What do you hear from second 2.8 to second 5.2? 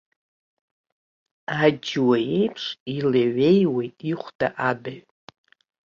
илеиҩеиуеит ихәда абаҩ.